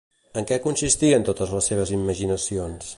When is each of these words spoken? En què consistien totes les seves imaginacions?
En 0.39 0.47
què 0.51 0.57
consistien 0.63 1.27
totes 1.29 1.55
les 1.57 1.71
seves 1.73 1.93
imaginacions? 1.99 2.89